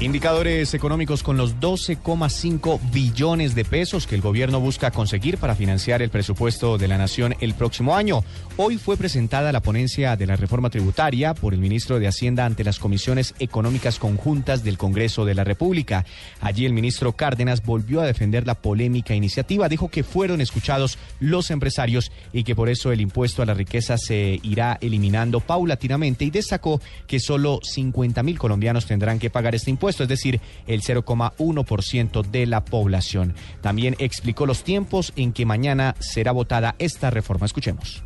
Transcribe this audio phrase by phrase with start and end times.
[0.00, 6.02] Indicadores económicos con los 12,5 billones de pesos que el gobierno busca conseguir para financiar
[6.02, 8.22] el presupuesto de la nación el próximo año.
[8.58, 12.62] Hoy fue presentada la ponencia de la reforma tributaria por el ministro de Hacienda ante
[12.62, 16.06] las comisiones económicas conjuntas del Congreso de la República.
[16.40, 21.50] Allí el ministro Cárdenas volvió a defender la polémica iniciativa, dijo que fueron escuchados los
[21.50, 26.30] empresarios y que por eso el impuesto a la riqueza se irá eliminando paulatinamente y
[26.30, 32.46] destacó que solo 50 mil colombianos tendrán que pagar este es decir, el 0,1% de
[32.46, 33.34] la población.
[33.60, 37.46] También explicó los tiempos en que mañana será votada esta reforma.
[37.46, 38.02] Escuchemos.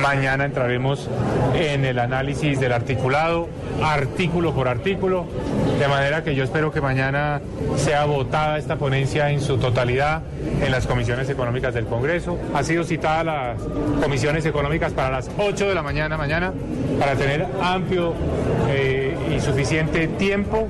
[0.00, 1.08] Mañana entraremos
[1.54, 3.48] en el análisis del articulado,
[3.82, 5.24] artículo por artículo,
[5.78, 7.40] de manera que yo espero que mañana
[7.76, 10.22] sea votada esta ponencia en su totalidad
[10.60, 12.38] en las comisiones económicas del Congreso.
[12.54, 13.62] Ha sido citada las
[14.02, 16.52] comisiones económicas para las 8 de la mañana mañana
[16.98, 18.12] para tener amplio
[18.68, 18.93] eh,
[19.34, 20.68] y suficiente tiempo.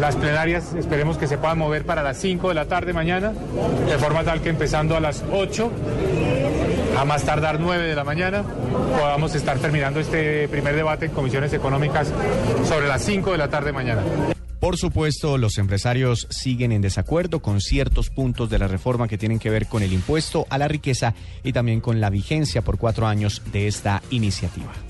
[0.00, 3.32] Las plenarias esperemos que se puedan mover para las 5 de la tarde mañana,
[3.86, 5.70] de forma tal que empezando a las 8
[6.98, 8.42] a más tardar 9 de la mañana
[8.98, 12.12] podamos estar terminando este primer debate en comisiones económicas
[12.66, 14.02] sobre las 5 de la tarde mañana.
[14.58, 19.38] Por supuesto, los empresarios siguen en desacuerdo con ciertos puntos de la reforma que tienen
[19.38, 23.06] que ver con el impuesto a la riqueza y también con la vigencia por cuatro
[23.06, 24.89] años de esta iniciativa.